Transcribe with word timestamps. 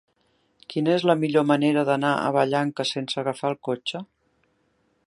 Quina 0.73 0.95
és 0.99 1.05
la 1.09 1.15
millor 1.25 1.45
manera 1.51 1.83
d'anar 1.91 2.15
a 2.23 2.33
Vallanca 2.39 2.87
sense 2.95 3.21
agafar 3.25 3.53
el 3.55 3.61
cotxe? 3.71 4.05